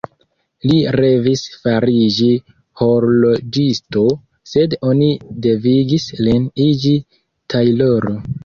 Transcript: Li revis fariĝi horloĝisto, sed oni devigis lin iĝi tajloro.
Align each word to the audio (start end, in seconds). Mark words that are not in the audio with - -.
Li 0.69 0.77
revis 0.97 1.43
fariĝi 1.65 2.29
horloĝisto, 2.81 4.07
sed 4.55 4.75
oni 4.93 5.13
devigis 5.47 6.11
lin 6.25 6.51
iĝi 6.69 6.99
tajloro. 7.55 8.21